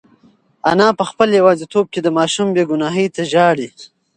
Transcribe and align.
انا 0.71 0.87
په 0.99 1.03
خپل 1.09 1.29
یوازیتوب 1.39 1.85
کې 1.93 1.99
د 2.03 2.07
ماشوم 2.17 2.47
بېګناهۍ 2.55 3.07
ته 3.15 3.21
ژاړي. 3.31 3.69